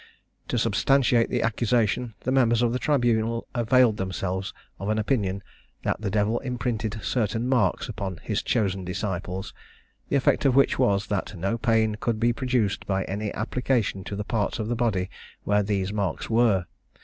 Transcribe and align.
To 0.47 0.57
substantiate 0.57 1.29
the 1.29 1.43
accusation, 1.43 2.15
the 2.21 2.31
members 2.31 2.63
of 2.63 2.73
the 2.73 2.79
tribunal 2.79 3.47
availed 3.53 3.97
themselves 3.97 4.51
of 4.79 4.89
an 4.89 4.97
opinion, 4.97 5.43
that 5.83 6.01
the 6.01 6.09
devil 6.09 6.39
imprinted 6.39 7.01
certain 7.03 7.47
marks 7.47 7.87
upon 7.87 8.17
his 8.23 8.41
chosen 8.41 8.83
disciples, 8.83 9.53
the 10.09 10.15
effect 10.15 10.43
of 10.43 10.55
which 10.55 10.79
was, 10.79 11.05
that 11.05 11.35
no 11.37 11.55
pain 11.55 11.97
could 11.99 12.19
be 12.19 12.33
produced 12.33 12.87
by 12.87 13.03
any 13.03 13.31
application 13.35 14.03
to 14.05 14.15
the 14.15 14.23
parts 14.25 14.57
of 14.57 14.69
the 14.69 14.75
body 14.75 15.11
where 15.43 15.61
these 15.61 15.93
marks 15.93 16.31
were. 16.31 16.65